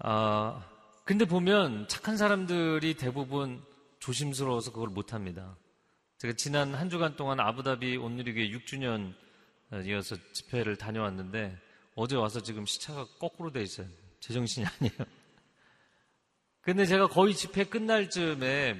[0.00, 0.62] 아,
[1.04, 3.62] 근데 보면 착한 사람들이 대부분
[3.98, 5.56] 조심스러워서 그걸 못 합니다.
[6.18, 9.14] 제가 지난 한 주간 동안 아부다비 온누리교회 6주년
[9.84, 11.56] 이어서 집회를 다녀왔는데
[11.94, 13.86] 어제 와서 지금 시차가 거꾸로 돼 있어요.
[14.20, 14.94] 제정신이 아니에요.
[16.62, 18.76] 근데 제가 거의 집회 끝날 즈음에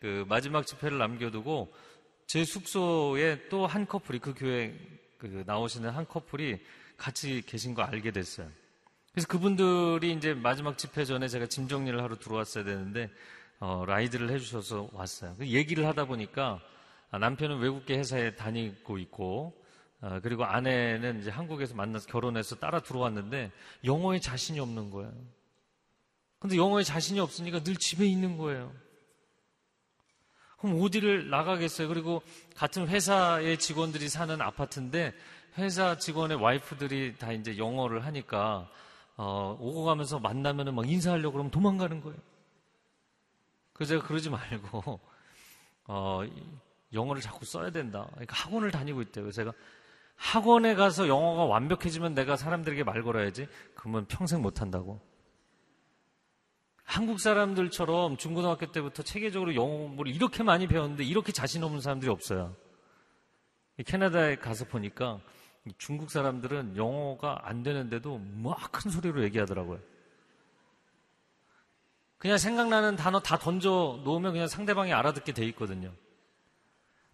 [0.00, 1.72] 그 마지막 집회를 남겨두고
[2.26, 4.74] 제 숙소에 또 한 커플이 그 교회
[5.18, 6.58] 그 나오시는 한 커플이
[6.96, 8.48] 같이 계신 거 알게 됐어요.
[9.12, 13.10] 그래서 그분들이 이제 마지막 집회 전에 제가 짐 정리를 하러 들어왔어야 되는데
[13.58, 15.36] 어, 라이드를 해주셔서 왔어요.
[15.36, 16.60] 그 얘기를 하다 보니까
[17.10, 19.59] 아, 남편은 외국계 회사에 다니고 있고
[20.02, 23.52] 어, 그리고 아내는 이제 한국에서 만나서 결혼해서 따라 들어왔는데
[23.84, 25.12] 영어에 자신이 없는 거예요.
[26.38, 28.72] 근데 영어에 자신이 없으니까 늘 집에 있는 거예요.
[30.58, 31.88] 그럼 어디를 나가겠어요?
[31.88, 32.22] 그리고
[32.54, 35.14] 같은 회사의 직원들이 사는 아파트인데
[35.58, 38.70] 회사 직원의 와이프들이 다 이제 영어를 하니까
[39.16, 42.18] 어, 오고 가면서 만나면은 막 인사하려고 그러면 도망가는 거예요.
[43.74, 45.00] 그래서 제가 그러지 말고
[45.84, 46.22] 어,
[46.92, 48.06] 영어를 자꾸 써야 된다.
[48.12, 49.24] 그러니까 학원을 다니고 있대요.
[49.24, 49.52] 그래서 제가
[50.20, 53.48] 학원에 가서 영어가 완벽해지면 내가 사람들에게 말 걸어야지.
[53.74, 55.00] 그러면 평생 못 한다고.
[56.84, 62.54] 한국 사람들처럼 중고등학교 때부터 체계적으로 영어를 이렇게 많이 배웠는데 이렇게 자신 없는 사람들이 없어요.
[63.86, 65.20] 캐나다에 가서 보니까
[65.78, 69.80] 중국 사람들은 영어가 안 되는데도 막 큰 소리로 얘기하더라고요.
[72.18, 75.92] 그냥 생각나는 단어 다 던져 놓으면 그냥 상대방이 알아듣게 돼 있거든요.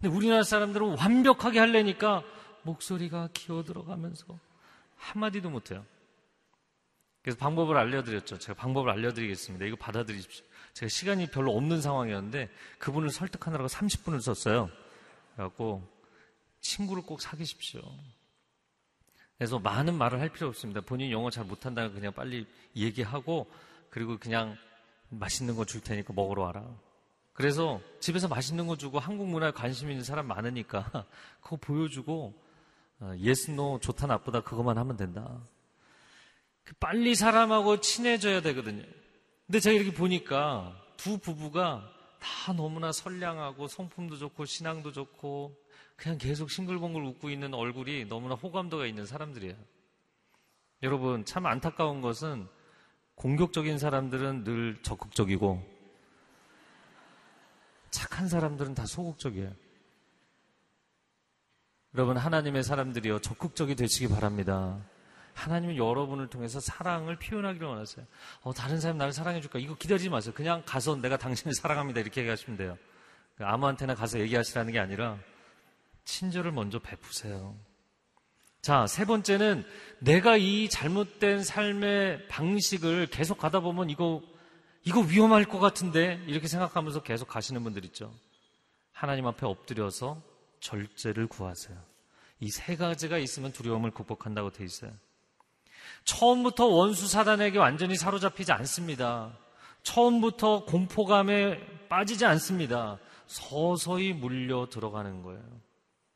[0.01, 2.25] 근데 우리나라 사람들은 완벽하게 하려니까
[2.67, 4.39] 목소리가 기어 들어가면서
[4.97, 5.85] 한마디도 못해요.
[7.23, 8.39] 그래서 방법을 알려드렸죠.
[8.39, 9.65] 제가 방법을 알려드리겠습니다.
[9.67, 10.45] 이거 받아들이십시오.
[10.75, 14.71] 제가 시간이 별로 없는 상황이었는데 그분을 설득하느라고 30분을 썼어요.
[15.35, 15.83] 그래갖고
[16.61, 17.83] 친구를 꼭 사귀십시오.
[19.39, 20.81] 그래서 많은 말을 할 필요 없습니다.
[20.81, 23.51] 본인 영어 잘 못한다면 그냥 빨리 얘기하고
[23.91, 24.57] 그리고 그냥
[25.09, 26.65] 맛있는 거 줄 테니까 먹으러 와라.
[27.33, 31.05] 그래서 집에서 맛있는 거 주고 한국 문화에 관심 있는 사람 많으니까
[31.43, 32.33] 그거 보여주고
[33.19, 35.41] yes, no, 좋다, 나쁘다 그것만 하면 된다.
[36.65, 38.83] 그 빨리 사람하고 친해져야 되거든요.
[39.47, 45.57] 근데 제가 이렇게 보니까 두 부부가 다 너무나 선량하고 성품도 좋고 신앙도 좋고
[45.95, 49.55] 그냥 계속 싱글벙글 웃고 있는 얼굴이 너무나 호감도가 있는 사람들이에요.
[50.83, 52.49] 여러분 참 안타까운 것은
[53.15, 55.77] 공격적인 사람들은 늘 적극적이고
[57.91, 59.53] 착한 사람들은 다 소극적이에요.
[61.97, 64.79] 여러분, 하나님의 사람들이요, 적극적이 되시기 바랍니다.
[65.33, 68.05] 하나님은 여러분을 통해서 사랑을 표현하기를 원하세요.
[68.43, 69.59] 어, 다른 사람 나를 사랑해줄까?
[69.59, 70.35] 이거 기다리지 마세요.
[70.37, 72.01] 그냥 가서 내가 당신을 사랑합니다.
[72.01, 72.77] 이렇게 얘기하시면 돼요.
[73.39, 75.17] 아무한테나 가서 얘기하시라는 게 아니라
[76.05, 77.57] 친절을 먼저 베푸세요.
[78.61, 79.65] 자, 세 번째는
[79.99, 84.23] 내가 이 잘못된 삶의 방식을 계속 가다 보면 이거
[84.85, 88.13] 이거 위험할 것 같은데 이렇게 생각하면서 계속 가시는 분들 있죠.
[88.93, 90.36] 하나님 앞에 엎드려서
[90.67, 91.79] 절제를 구하세요.
[92.41, 94.91] 이 세 가지가 있으면 두려움을 극복한다고 돼 있어요.
[96.05, 99.37] 처음부터 원수 사단에게 완전히 사로잡히지 않습니다.
[99.83, 102.99] 처음부터 공포감에 빠지지 않습니다.
[103.27, 105.43] 서서히 물려 들어가는 거예요.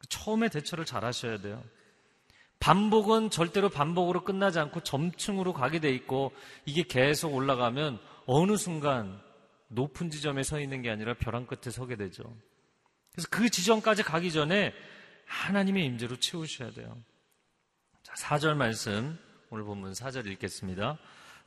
[0.08, 1.62] 처음에 대처를 잘 하셔야 돼요.
[2.58, 6.32] 반복은 절대로 반복으로 끝나지 않고 점층으로 가게 돼 있고
[6.66, 9.20] 이게 계속 올라가면 어느 순간
[9.68, 12.24] 높은 지점에 서 있는 게 아니라 벼랑 끝에 서게 되죠.
[13.12, 14.72] 그래서 그 지점까지 가기 전에
[15.26, 16.96] 하나님의 임재로 채우셔야 돼요.
[18.02, 19.18] 자, 4절 말씀
[19.50, 20.98] 오늘 본문 4절 읽겠습니다.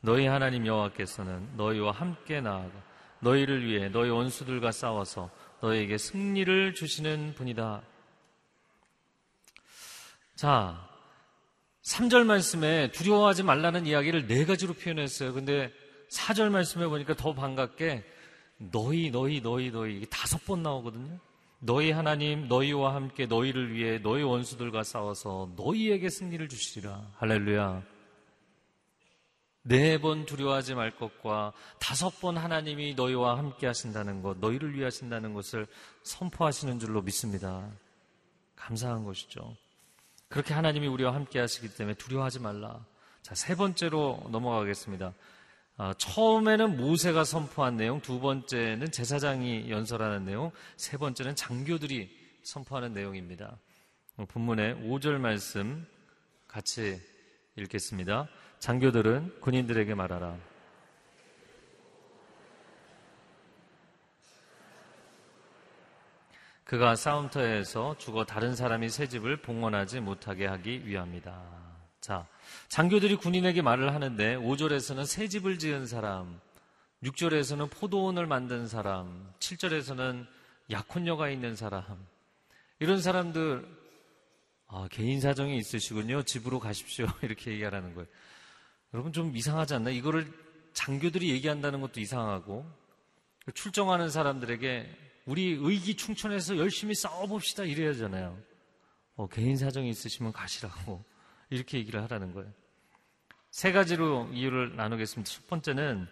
[0.01, 2.71] 너희 하나님 여호와께서는 너희와 함께 나아가
[3.19, 5.29] 너희를 위해 너희 원수들과 싸워서
[5.61, 7.81] 너희에게 승리를 주시는 분이다.
[10.35, 10.89] 자,
[11.83, 15.33] 3절 말씀에 두려워하지 말라는 이야기를 네 가지로 표현했어요.
[15.33, 15.71] 근데
[16.11, 18.03] 4절 말씀해 보니까 더 반갑게
[18.57, 21.19] 너희, 너희, 너희, 너희 이게 다섯 번 나오거든요.
[21.65, 27.11] 너희 하나님, 너희와 함께 너희를 위해 너희 원수들과 싸워서 너희에게 승리를 주시리라.
[27.15, 27.83] 할렐루야.
[29.65, 35.33] 네 번 두려워하지 말 것과 다섯 번 하나님이 너희와 함께 하신다는 것, 너희를 위해 하신다는
[35.33, 35.65] 것을
[36.03, 37.71] 선포하시는 줄로 믿습니다.
[38.57, 39.55] 감사한 것이죠.
[40.27, 42.85] 그렇게 하나님이 우리와 함께 하시기 때문에 두려워하지 말라.
[43.21, 45.13] 자, 세 번째로 넘어가겠습니다.
[45.75, 52.09] 아, 처음에는 모세가 선포한 내용, 두 번째는 제사장이 연설하는 내용, 세 번째는 장교들이
[52.43, 53.57] 선포하는 내용입니다.
[54.17, 55.87] 어, 본문의 5절 말씀
[56.47, 57.01] 같이
[57.55, 58.27] 읽겠습니다.
[58.59, 60.37] 장교들은 군인들에게 말하라.
[66.63, 71.41] 그가 싸움터에서 죽어 다른 사람이 새 집을 봉헌하지 못하게 하기 위함이다.
[71.99, 72.27] 자,
[72.69, 76.39] 장교들이 군인에게 말을 하는데 5절에서는 새 집을 지은 사람,
[77.03, 80.25] 6절에서는 포도원을 만든 사람, 7절에서는
[80.71, 81.83] 약혼녀가 있는 사람,
[82.79, 83.65] 이런 사람들,
[84.67, 86.23] 아, 개인 사정이 있으시군요.
[86.23, 87.05] 집으로 가십시오.
[87.21, 88.07] 이렇게 얘기하라는 거예요.
[88.93, 89.93] 여러분 좀 이상하지 않나요?
[89.95, 90.31] 이거를
[90.73, 92.65] 장교들이 얘기한다는 것도 이상하고,
[93.53, 94.89] 출정하는 사람들에게
[95.25, 97.63] 우리 의기 충천해서 열심히 싸워봅시다.
[97.63, 98.37] 이래야 하잖아요.
[99.15, 101.03] 어, 개인 사정이 있으시면 가시라고.
[101.53, 102.51] 이렇게 얘기를 하라는 거예요.
[103.51, 105.31] 세 가지로 이유를 나누겠습니다.
[105.31, 106.07] 첫 번째는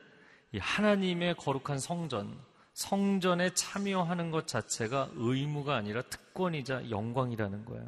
[0.60, 2.38] 하나님의 거룩한 성전,
[2.74, 7.88] 성전에 참여하는 것 자체가 의무가 아니라 특권이자 영광이라는 거예요.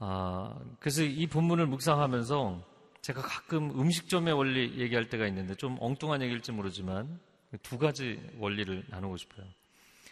[0.00, 2.68] 아, 그래서 이 본문을 묵상하면서
[3.00, 7.18] 제가 가끔 음식점의 원리 얘기할 때가 있는데 좀 엉뚱한 얘기일지 모르지만
[7.62, 9.46] 두 가지 원리를 나누고 싶어요.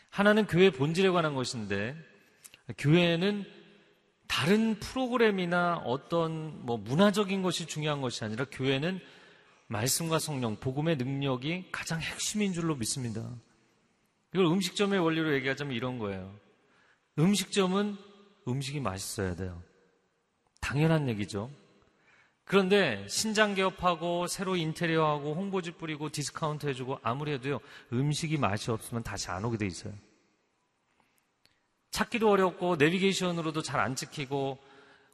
[0.09, 1.95] 하나는 교회 본질에 관한 것인데
[2.79, 3.58] 교회는
[4.29, 9.01] 다른 프로그램이나 어떤 뭐 문화적인 것이 중요한 것이 아니라 교회는
[9.67, 13.29] 말씀과 성령, 복음의 능력이 가장 핵심인 줄로 믿습니다.
[14.33, 16.35] 이걸 음식점의 원리로 얘기하자면 이런 거예요.
[17.19, 17.97] 음식점은
[18.47, 19.61] 음식이 맛있어야 돼요.
[20.61, 21.51] 당연한 얘기죠.
[22.45, 27.61] 그런데 신장 개업하고 새로 인테리어하고 홍보지 뿌리고 디스카운트 해주고 아무리 해도요
[27.93, 29.93] 음식이 맛이 없으면 다시 안 오게 돼 있어요.
[31.91, 34.59] 찾기도 어렵고 내비게이션으로도 잘 안 찍히고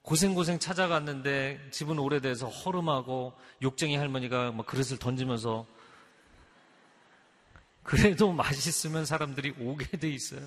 [0.02, 3.32] 고생고생 찾아갔는데 집은 오래돼서 허름하고
[3.62, 5.66] 욕쟁이 할머니가 막 그릇을 던지면서
[7.82, 10.46] 그래도 맛있으면 사람들이 오게 돼 있어요.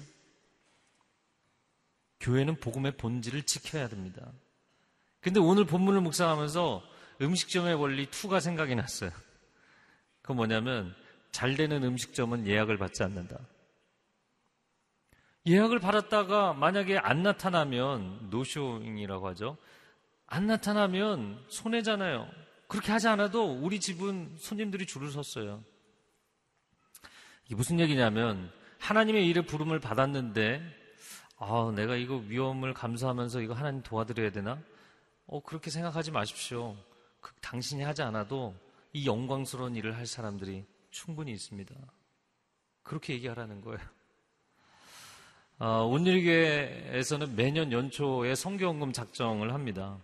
[2.19, 4.31] 교회는 복음의 본질을 지켜야 됩니다.
[5.21, 6.83] 근데 오늘 본문을 묵상하면서
[7.21, 9.11] 음식점의 원리 2가 생각이 났어요.
[10.21, 10.95] 그 뭐냐면
[11.31, 13.39] 잘 되는 음식점은 예약을 받지 않는다.
[15.47, 19.57] 예약을 받았다가 만약에 안 나타나면 노쇼잉이라고 하죠.
[20.25, 22.27] 안 나타나면 손해잖아요.
[22.67, 25.63] 그렇게 하지 않아도 우리 집은 손님들이 줄을 섰어요.
[27.45, 30.61] 이게 무슨 얘기냐면 하나님의 일에 부름을 받았는데
[31.37, 34.61] 아, 내가 이거 위험을 감수하면서 이거 하나님 도와드려야 되나?
[35.27, 36.75] 어, 그렇게 생각하지 마십시오.
[37.21, 38.53] 그, 당신이 하지 않아도
[38.91, 41.73] 이 영광스러운 일을 할 사람들이 충분히 있습니다.
[42.83, 43.96] 그렇게 얘기하라는 거예요.
[45.59, 49.97] 어, 온누리교회에서는 매년 연초에 성교원금 작정을 합니다.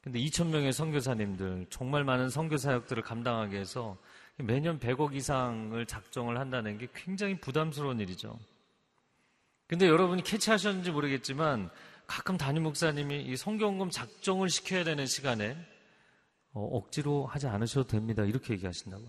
[0.00, 3.96] 근데 2,000명의 선교사님들, 정말 많은 선교 사역들을 감당하기 위해서
[4.36, 8.38] 매년 100억 이상을 작정을 한다는 게 굉장히 부담스러운 일이죠.
[9.66, 11.70] 근데 여러분이 캐치하셨는지 모르겠지만
[12.06, 15.56] 가끔 담임 목사님이 이 성경금 작정을 시켜야 되는 시간에
[16.52, 18.24] 어, 억지로 하지 않으셔도 됩니다.
[18.24, 19.04] 이렇게 얘기하신다고.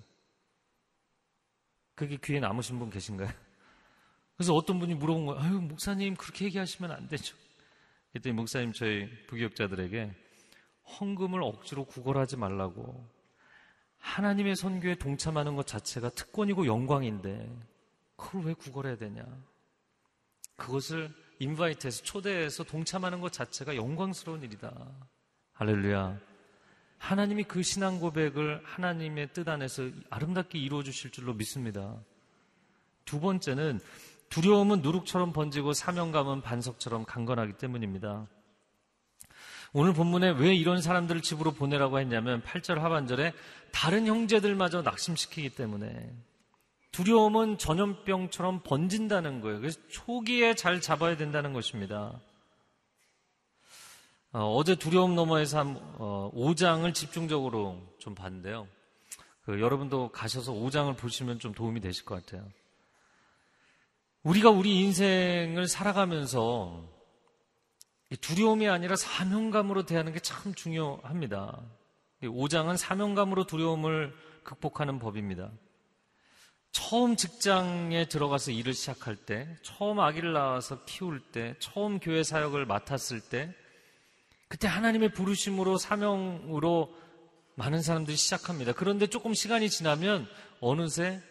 [1.95, 3.29] 그게 귀에 남으신 분 계신가요?
[4.43, 5.41] 그래서 어떤 분이 물어본 거예요.
[5.41, 7.33] 아유, 목사님, 그렇게 얘기하시면 안 되죠.
[8.11, 10.13] 그랬더니 목사님 저희 부교육자들에게
[10.99, 13.07] 헌금을 억지로 구걸하지 말라고.
[13.99, 17.49] 하나님의 선교에 동참하는 것 자체가 특권이고 영광인데,
[18.17, 19.23] 그걸 왜 구걸해야 되냐.
[20.57, 24.73] 그것을 인바이트해서 초대해서 동참하는 것 자체가 영광스러운 일이다.
[25.53, 26.19] 할렐루야.
[26.97, 31.97] 하나님이 그 신앙 고백을 하나님의 뜻 안에서 아름답게 이루어 주실 줄로 믿습니다.
[33.05, 33.79] 두 번째는
[34.33, 38.25] 두려움은 누룩처럼 번지고 사명감은 반석처럼 강건하기 때문입니다.
[39.73, 43.33] 오늘 본문에 왜 이런 사람들을 집으로 보내라고 했냐면 8절 하반절에
[43.71, 46.11] 다른 형제들마저 낙심시키기 때문에
[46.91, 49.59] 두려움은 전염병처럼 번진다는 거예요.
[49.59, 52.19] 그래서 초기에 잘 잡아야 된다는 것입니다.
[54.31, 58.67] 어, 제 두려움 너머에서 한 어, 5장을 집중적으로 좀 봤는데요.
[59.45, 62.47] 그, 여러분도 가셔서 5장을 보시면 좀 도움이 되실 것 같아요.
[64.23, 66.89] 우리가 우리 인생을 살아가면서
[68.21, 71.61] 두려움이 아니라 사명감으로 대하는 게 참 중요합니다.
[72.21, 75.51] 5장은 사명감으로 두려움을 극복하는 법입니다.
[76.71, 83.19] 처음 직장에 들어가서 일을 시작할 때, 처음 아기를 낳아서 키울 때, 처음 교회 사역을 맡았을
[83.19, 83.53] 때,
[84.47, 86.95] 그때 하나님의 부르심으로 사명으로
[87.55, 88.71] 많은 사람들이 시작합니다.
[88.71, 90.27] 그런데 조금 시간이 지나면
[90.61, 91.21] 어느새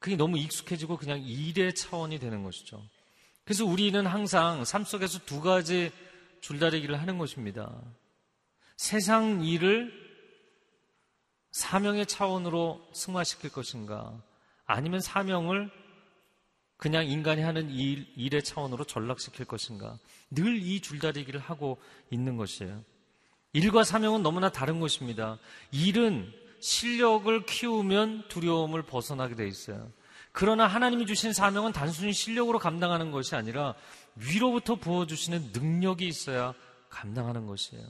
[0.00, 2.82] 그게 너무 익숙해지고 그냥 일의 차원이 되는 것이죠.
[3.44, 5.92] 그래서 우리는 항상 삶 속에서 두 가지
[6.40, 7.70] 줄다리기를 하는 것입니다.
[8.76, 9.92] 세상 일을
[11.52, 14.20] 사명의 차원으로 승화시킬 것인가?
[14.64, 15.70] 아니면 사명을
[16.76, 19.98] 그냥 인간이 하는 일, 일의 차원으로 전락시킬 것인가?
[20.30, 21.76] 늘 이 줄다리기를 하고
[22.10, 22.82] 있는 것이에요.
[23.52, 25.38] 일과 사명은 너무나 다른 것입니다.
[25.72, 29.90] 일은 실력을 키우면 두려움을 벗어나게 돼 있어요.
[30.32, 33.74] 그러나 하나님이 주신 사명은 단순히 실력으로 감당하는 것이 아니라
[34.14, 36.54] 위로부터 부어주시는 능력이 있어야
[36.88, 37.84] 감당하는 것이에요.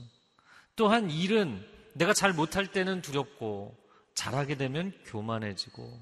[0.77, 1.63] 또한 일은
[1.95, 3.77] 내가 잘 못할 때는 두렵고
[4.15, 6.01] 잘하게 되면 교만해지고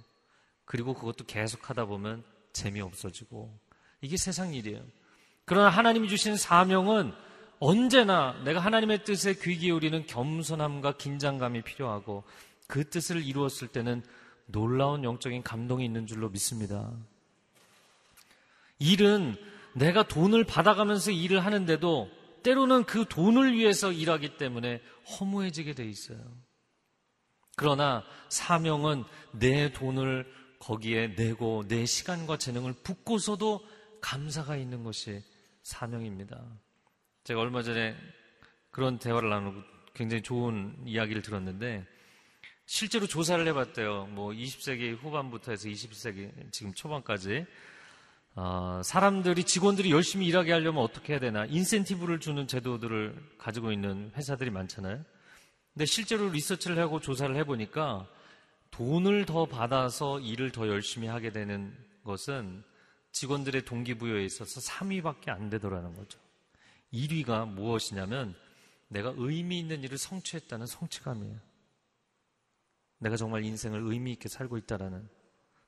[0.64, 3.58] 그리고 그것도 계속 하다 보면 재미없어지고
[4.00, 4.82] 이게 세상 일이에요.
[5.44, 7.12] 그러나 하나님이 주신 사명은
[7.58, 12.24] 언제나 내가 하나님의 뜻에 귀 기울이는 겸손함과 긴장감이 필요하고
[12.68, 14.04] 그 뜻을 이루었을 때는
[14.46, 16.92] 놀라운 영적인 감동이 있는 줄로 믿습니다.
[18.78, 19.36] 일은
[19.74, 22.10] 내가 돈을 받아가면서 일을 하는데도
[22.42, 24.80] 때로는 그 돈을 위해서 일하기 때문에
[25.18, 26.18] 허무해지게 돼 있어요.
[27.56, 33.60] 그러나 사명은 내 돈을 거기에 내고 내 시간과 재능을 붓고서도
[34.00, 35.22] 감사가 있는 것이
[35.62, 36.40] 사명입니다.
[37.24, 37.96] 제가 얼마 전에
[38.70, 39.62] 그런 대화를 나누고
[39.94, 41.84] 굉장히 좋은 이야기를 들었는데
[42.70, 44.08] 실제로 조사를 해봤대요.
[44.10, 47.46] 뭐 20세기 후반부터 해서 21세기 지금 초반까지
[48.34, 54.50] 어, 사람들이 직원들이 열심히 일하게 하려면 어떻게 해야 되나 인센티브를 주는 제도들을 가지고 있는 회사들이
[54.50, 55.02] 많잖아요.
[55.72, 58.06] 근데 실제로 리서치를 하고 조사를 해보니까
[58.70, 62.62] 돈을 더 받아서 일을 더 열심히 하게 되는 것은
[63.12, 66.18] 직원들의 동기부여에 있어서 3위밖에 안 되더라는 거죠.
[66.92, 68.34] 1위가 무엇이냐면
[68.88, 71.47] 내가 의미 있는 일을 성취했다는 성취감이에요.
[72.98, 75.08] 내가 정말 인생을 의미 있게 살고 있다라는.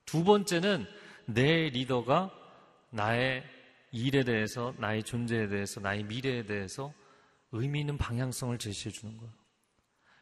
[0.04, 0.86] 두 번째는
[1.26, 2.30] 내 리더가
[2.90, 3.44] 나의
[3.92, 6.92] 일에 대해서, 나의 존재에 대해서, 나의 미래에 대해서
[7.52, 9.32] 의미 있는 방향성을 제시해 주는 거예요.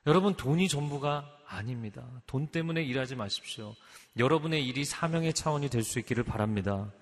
[0.07, 2.07] 여러분, 돈이 전부가 아닙니다.
[2.27, 3.75] 돈 때문에 일하지 마십시오.
[4.19, 6.93] 여러분의 일이 사명의 차원이 될 수 있기를 바랍니다.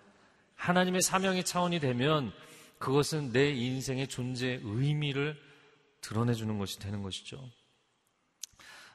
[0.55, 2.33] 하나님의 사명의 차원이 되면
[2.79, 5.37] 그것은 내 인생의 존재의 의미를
[6.01, 7.51] 드러내주는 것이 되는 것이죠.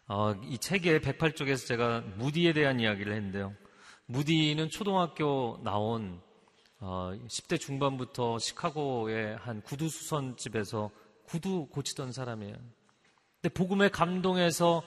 [0.07, 3.55] 어, 이 책의 108쪽에서 제가 무디에 대한 이야기를 했는데요.
[4.07, 6.21] 무디는 초등학교 나온
[6.79, 10.89] 어, 10대 중반부터 시카고의 한 구두 수선집에서
[11.25, 12.55] 구두 고치던 사람이에요.
[13.41, 14.83] 근데 복음에 감동해서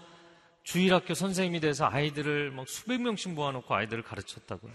[0.65, 4.73] 주일학교 선생님이 돼서 아이들을 막 수백 명씩 모아놓고 아이들을 가르쳤다고요.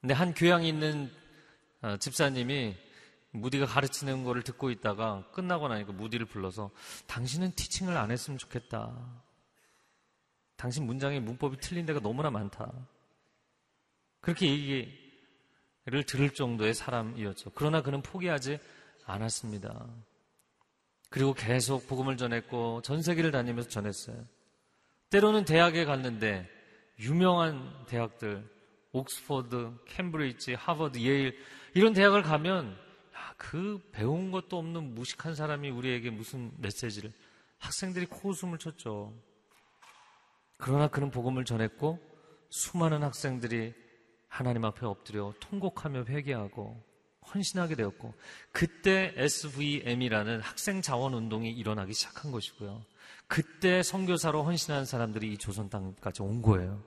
[0.00, 1.10] 근데 한 교양이 있는
[1.80, 2.74] 어, 집사님이
[3.30, 6.70] 무디가 가르치는 거를 듣고 있다가 끝나고 나니까 무디를 불러서
[7.06, 9.22] 당신은 티칭을 안 했으면 좋겠다.
[10.56, 12.72] 당신 문장의 문법이 틀린 데가 너무나 많다.
[14.20, 17.52] 그렇게 얘기를 들을 정도의 사람이었죠.
[17.54, 18.58] 그러나 그는 포기하지
[19.04, 19.86] 않았습니다.
[21.10, 24.26] 그리고 계속 복음을 전했고 전 세계를 다니면서 전했어요.
[25.10, 26.48] 때로는 대학에 갔는데
[26.98, 28.44] 유명한 대학들
[28.92, 31.38] 옥스퍼드, 캠브리지, 하버드, 예일
[31.74, 32.87] 이런 대학을 가면 야,
[33.38, 37.12] 그 배운 것도 없는 무식한 사람이 우리에게 무슨 메시지를
[37.58, 39.14] 학생들이 코웃음을 쳤죠.
[40.58, 41.98] 그러나 그는 복음을 전했고
[42.50, 43.72] 수많은 학생들이
[44.26, 46.84] 하나님 앞에 엎드려 통곡하며 회개하고
[47.32, 48.14] 헌신하게 되었고
[48.52, 52.84] 그때 SVM이라는 학생 자원 운동이 일어나기 시작한 것이고요.
[53.28, 56.82] 그때 선교사로 헌신한 사람들이 이 조선 땅까지 온 거예요.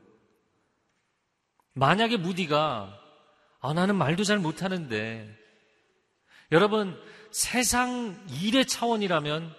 [1.74, 2.98] 만약에 무디가
[3.62, 5.41] 아, 나는 말도 잘 못하는데
[6.52, 7.00] 여러분
[7.32, 9.56] 세상 일의 차원이라면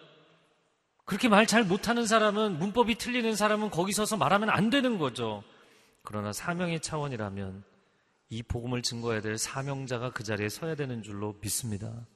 [1.04, 5.42] 그렇게 말 잘 못하는 사람은 문법이 틀리는 사람은 거기 서서 말하면 안 되는 거죠.
[6.02, 7.64] 그러나 사명의 차원이라면
[8.30, 12.06] 이 복음을 증거해야 될 사명자가 그 자리에 서야 되는 줄로 믿습니다.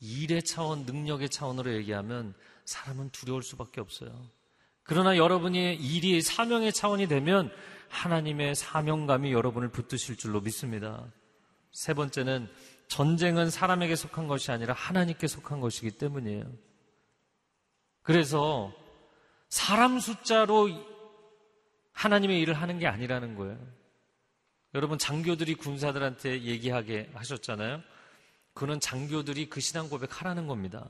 [0.00, 2.34] 일의 차원, 능력의 차원으로 얘기하면
[2.66, 4.30] 사람은 두려울 수밖에 없어요.
[4.82, 7.50] 그러나 여러분이 일이 사명의 차원이 되면
[7.88, 11.06] 하나님의 사명감이 여러분을 붙드실 줄로 믿습니다.
[11.72, 12.50] 세 번째는
[12.88, 16.44] 전쟁은 사람에게 속한 것이 아니라 하나님께 속한 것이기 때문이에요.
[18.02, 18.72] 그래서
[19.48, 20.68] 사람 숫자로
[21.92, 23.58] 하나님의 일을 하는 게 아니라는 거예요.
[24.74, 27.82] 여러분 장교들이 군사들한테 얘기하게 하셨잖아요.
[28.52, 30.88] 그는 장교들이 그 신앙 고백하라는 겁니다.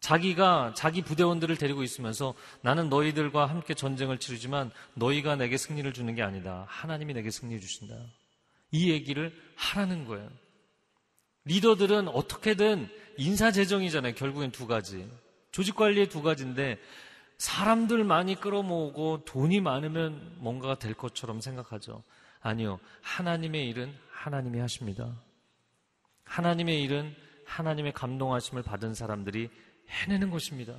[0.00, 6.22] 자기가 자기 부대원들을 데리고 있으면서 나는 너희들과 함께 전쟁을 치르지만 너희가 내게 승리를 주는 게
[6.22, 6.66] 아니다.
[6.68, 7.94] 하나님이 내게 승리 주신다.
[8.72, 10.28] 이 얘기를 하라는 거예요.
[11.44, 14.14] 리더들은 어떻게든 인사재정이잖아요.
[14.14, 15.08] 결국엔 두 가지.
[15.52, 16.78] 조직 관리의 두 가지인데
[17.38, 22.02] 사람들 많이 끌어모으고 돈이 많으면 뭔가가 될 것처럼 생각하죠.
[22.40, 22.80] 아니요.
[23.02, 25.12] 하나님의 일은 하나님이 하십니다.
[26.24, 27.14] 하나님의 일은
[27.44, 29.50] 하나님의 감동하심을 받은 사람들이
[29.88, 30.74] 해내는 것입니다.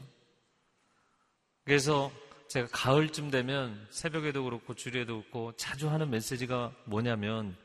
[1.65, 2.11] 그래서
[2.47, 7.55] 제가 가을쯤 되면 새벽에도 그렇고 주례도 그렇고 자주 하는 메시지가 뭐냐면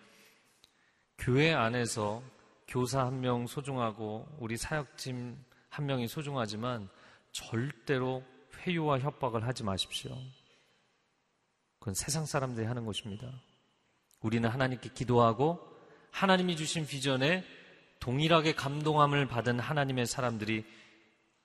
[1.19, 2.23] 교회 안에서
[2.67, 5.37] 교사 한 명 소중하고 우리 사역팀
[5.69, 6.89] 한 명이 소중하지만
[7.33, 8.23] 절대로
[8.59, 10.17] 회유와 협박을 하지 마십시오.
[11.79, 13.29] 그건 세상 사람들이 하는 것입니다.
[14.21, 15.61] 우리는 하나님께 기도하고
[16.11, 17.45] 하나님이 주신 비전에
[18.01, 20.65] 동일하게 감동함을 받은 하나님의 사람들이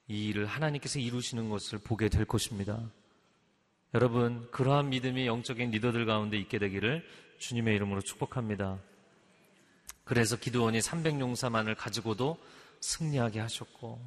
[0.07, 2.79] 이 일을 하나님께서 이루시는 것을 보게 될 것입니다.
[3.93, 7.05] 여러분, 그러한 믿음이 영적인 리더들 가운데 있게 되기를
[7.39, 8.79] 주님의 이름으로 축복합니다.
[10.03, 12.37] 그래서 기도원이 300용사만을 가지고도
[12.79, 13.99] 승리하게 하셨고,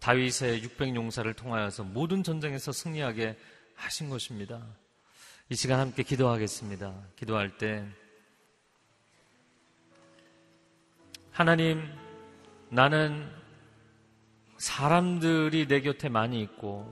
[0.00, 3.36] 다윗의 600용사를 통하여서 모든 전쟁에서 승리하게
[3.74, 4.64] 하신 것입니다.
[5.48, 6.94] 이 시간 함께 기도하겠습니다.
[7.16, 7.84] 기도할 때,
[11.30, 11.82] 하나님,
[12.68, 13.30] 나는
[14.58, 16.90] 사람들이 내 곁에 많이 있고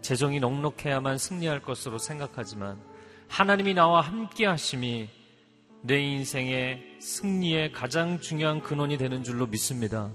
[0.00, 2.82] 재정이 넉넉해야만 승리할 것으로 생각하지만
[3.28, 5.08] 하나님이 나와 함께 하심이
[5.82, 10.10] 내 인생의 승리의 가장 중요한 근원이 되는 줄로 믿습니다.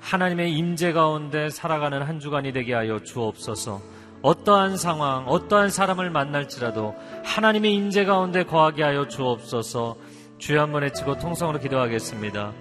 [0.00, 3.80] 하나님의 임재 가운데 살아가는 한 주간이 되게 하여 주옵소서.
[4.22, 9.96] 어떠한 상황, 어떠한 사람을 만날지라도 하나님의 임재 가운데 거하게 하여 주옵소서.
[10.38, 12.52] 주여 한번 외치고 통성으로 기도하겠습니다.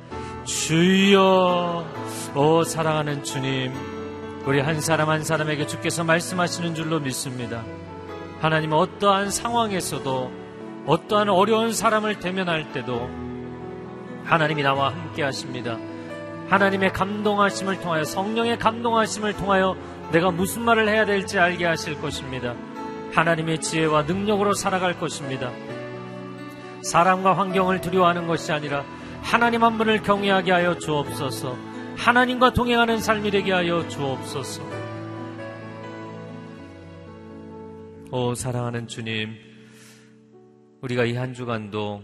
[0.45, 1.85] 주여,
[2.35, 3.73] 오 사랑하는 주님,
[4.45, 7.63] 우리 한 사람 한 사람에게 주께서 말씀하시는 줄로 믿습니다.
[8.39, 10.48] 하나님 어떠한 상황에서도
[10.89, 13.07] 어떠한 어려운 사람을 대면할 때도
[14.23, 15.77] 하나님이 나와 함께 하십니다.
[16.49, 19.77] 하나님의 감동하심을 통하여 성령의 감동하심을 통하여
[20.11, 22.55] 내가 무슨 말을 해야 될지 알게 하실 것입니다.
[23.13, 25.51] 하나님의 지혜와 능력으로 살아갈 것입니다.
[26.81, 28.83] 사람과 환경을 두려워하는 것이 아니라
[29.21, 31.55] 하나님 한 분을 경외하게 하여 주옵소서.
[31.97, 34.63] 하나님과 동행하는 삶이 되게 하여 주옵소서.
[38.09, 39.48] 오 사랑하는 주님,
[40.81, 42.01] 우리가 이 한 주간도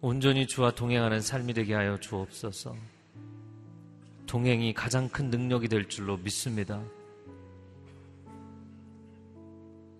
[0.00, 2.74] 온전히 주와 동행하는 삶이 되게 하여 주옵소서.
[4.26, 6.82] 동행이 가장 큰 능력이 될 줄로 믿습니다.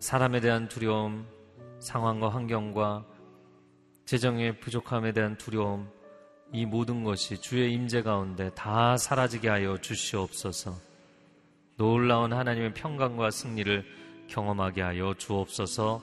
[0.01, 1.27] 사람에 대한 두려움,
[1.79, 3.05] 상황과 환경과
[4.05, 5.89] 재정의 부족함에 대한 두려움,
[6.53, 10.75] 이 모든 것이 주의 임재 가운데 다 사라지게 하여 주시옵소서.
[11.77, 13.85] 놀라운 하나님의 평강과 승리를
[14.29, 16.03] 경험하게 하여 주옵소서.